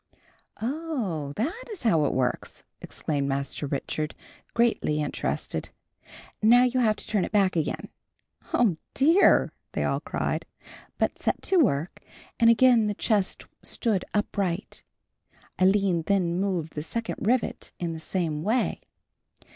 "Oh, 0.59 1.31
that 1.35 1.65
is 1.69 1.83
how 1.83 2.05
it 2.05 2.13
works," 2.15 2.63
exclaimed 2.81 3.29
Master 3.29 3.67
Richard, 3.67 4.15
greatly 4.55 4.99
interested. 4.99 5.69
"Now 6.41 6.63
you 6.63 6.79
have 6.79 6.95
to 6.95 7.07
turn 7.07 7.23
it 7.23 7.31
back 7.31 7.55
again." 7.55 7.87
"Oh, 8.51 8.77
dear," 8.95 9.51
they 9.73 9.83
all 9.83 9.99
cried; 9.99 10.47
but 10.97 11.19
set 11.19 11.39
to 11.43 11.57
work, 11.57 12.01
and 12.39 12.49
again 12.49 12.87
the 12.87 12.95
chest 12.95 13.45
stood 13.61 14.03
upright. 14.11 14.81
Aline 15.59 16.01
then 16.07 16.39
moved 16.39 16.73
the 16.73 16.81
second 16.81 17.17
rivet 17.19 17.71
in 17.79 17.93
the 17.93 17.99
same 17.99 18.41
way. 18.41 18.81